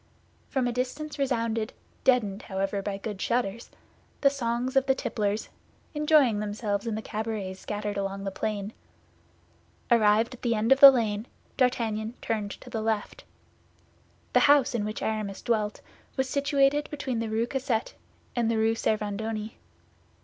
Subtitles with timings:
[0.49, 3.69] From a distance resounded, deadened, however, by good shutters,
[4.21, 5.49] the songs of the tipplers,
[5.93, 8.73] enjoying themselves in the cabarets scattered along the plain.
[9.91, 13.25] Arrived at the end of the lane, D'Artagnan turned to the left.
[14.33, 15.81] The house in which Aramis dwelt
[16.17, 17.93] was situated between the Rue Cassette
[18.35, 19.53] and the Rue Servandoni.